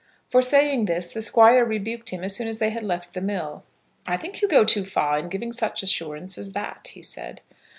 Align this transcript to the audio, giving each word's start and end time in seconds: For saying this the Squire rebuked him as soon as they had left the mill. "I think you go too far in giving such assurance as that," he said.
For 0.31 0.41
saying 0.41 0.85
this 0.85 1.05
the 1.09 1.21
Squire 1.21 1.63
rebuked 1.63 2.09
him 2.09 2.23
as 2.23 2.35
soon 2.35 2.47
as 2.47 2.57
they 2.57 2.71
had 2.71 2.81
left 2.83 3.13
the 3.13 3.21
mill. 3.21 3.67
"I 4.07 4.17
think 4.17 4.41
you 4.41 4.47
go 4.47 4.65
too 4.65 4.83
far 4.83 5.15
in 5.19 5.29
giving 5.29 5.51
such 5.51 5.83
assurance 5.83 6.39
as 6.39 6.53
that," 6.53 6.87
he 6.93 7.03
said. 7.03 7.41